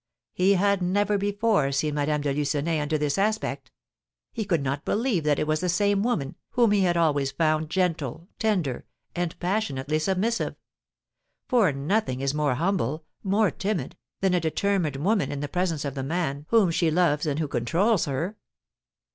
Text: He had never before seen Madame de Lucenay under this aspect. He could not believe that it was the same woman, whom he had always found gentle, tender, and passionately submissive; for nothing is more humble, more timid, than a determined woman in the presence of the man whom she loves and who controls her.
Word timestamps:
He 0.33 0.53
had 0.55 0.81
never 0.81 1.15
before 1.19 1.71
seen 1.71 1.93
Madame 1.93 2.21
de 2.21 2.33
Lucenay 2.33 2.79
under 2.79 2.97
this 2.97 3.19
aspect. 3.19 3.69
He 4.33 4.45
could 4.45 4.63
not 4.63 4.83
believe 4.83 5.23
that 5.25 5.37
it 5.37 5.45
was 5.45 5.59
the 5.59 5.69
same 5.69 6.01
woman, 6.01 6.33
whom 6.53 6.71
he 6.71 6.81
had 6.81 6.97
always 6.97 7.29
found 7.31 7.69
gentle, 7.69 8.27
tender, 8.39 8.87
and 9.15 9.39
passionately 9.39 9.99
submissive; 9.99 10.55
for 11.47 11.71
nothing 11.71 12.19
is 12.19 12.33
more 12.33 12.55
humble, 12.55 13.05
more 13.21 13.51
timid, 13.51 13.95
than 14.21 14.33
a 14.33 14.39
determined 14.39 14.95
woman 14.95 15.31
in 15.31 15.39
the 15.39 15.47
presence 15.47 15.85
of 15.85 15.93
the 15.93 16.01
man 16.01 16.47
whom 16.49 16.71
she 16.71 16.89
loves 16.89 17.27
and 17.27 17.37
who 17.37 17.47
controls 17.47 18.05
her. 18.05 18.37